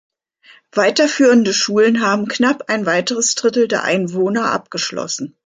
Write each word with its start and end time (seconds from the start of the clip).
Weiterführende 0.71 1.53
Schulen 1.53 2.01
haben 2.03 2.27
knapp 2.27 2.71
ein 2.71 2.87
weiteres 2.87 3.35
Drittel 3.35 3.67
der 3.67 3.83
Einwohner 3.83 4.49
abgeschlossen. 4.49 5.35